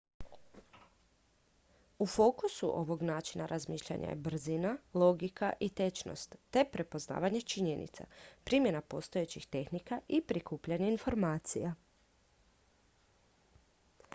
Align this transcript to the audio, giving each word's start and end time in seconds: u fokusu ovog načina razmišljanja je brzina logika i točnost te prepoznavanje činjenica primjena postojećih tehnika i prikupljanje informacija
u 1.99 2.05
fokusu 2.05 2.69
ovog 2.79 3.01
načina 3.09 3.45
razmišljanja 3.51 4.07
je 4.09 4.15
brzina 4.15 4.71
logika 4.93 5.51
i 5.59 5.69
točnost 5.81 6.35
te 6.51 6.63
prepoznavanje 6.71 7.41
činjenica 7.41 8.05
primjena 8.43 8.81
postojećih 8.81 9.47
tehnika 9.47 9.99
i 10.07 10.21
prikupljanje 10.21 10.91
informacija 10.91 11.73